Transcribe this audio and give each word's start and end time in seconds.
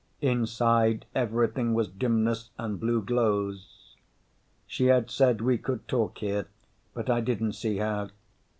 Inside, 0.23 1.05
everything 1.13 1.75
was 1.75 1.87
dimness 1.87 2.49
and 2.57 2.79
blue 2.79 3.03
glows. 3.03 3.95
She 4.65 4.85
had 4.87 5.11
said 5.11 5.41
we 5.41 5.59
could 5.59 5.87
talk 5.87 6.17
here, 6.17 6.47
but 6.95 7.07
I 7.07 7.21
didn't 7.21 7.53
see 7.53 7.77
how. 7.77 8.09